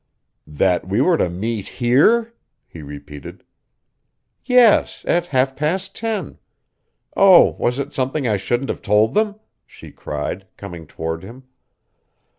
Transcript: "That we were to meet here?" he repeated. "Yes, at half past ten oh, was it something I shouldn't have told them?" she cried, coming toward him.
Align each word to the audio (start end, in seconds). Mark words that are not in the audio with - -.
"That 0.47 0.87
we 0.87 0.99
were 0.99 1.15
to 1.17 1.29
meet 1.29 1.67
here?" 1.67 2.33
he 2.67 2.81
repeated. 2.81 3.43
"Yes, 4.43 5.05
at 5.07 5.27
half 5.27 5.55
past 5.55 5.95
ten 5.95 6.39
oh, 7.15 7.51
was 7.59 7.77
it 7.77 7.93
something 7.93 8.27
I 8.27 8.37
shouldn't 8.37 8.69
have 8.69 8.81
told 8.81 9.13
them?" 9.13 9.35
she 9.63 9.91
cried, 9.91 10.47
coming 10.57 10.87
toward 10.87 11.21
him. 11.23 11.43